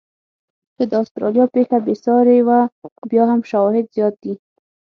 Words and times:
که 0.75 0.83
د 0.89 0.93
استرالیا 1.03 1.45
پېښه 1.55 1.77
بې 1.85 1.95
ساري 2.03 2.39
وه، 2.47 2.59
بیا 3.11 3.23
هم 3.31 3.39
شواهد 3.49 3.85
زیات 3.95 4.15
دي. 4.23 4.33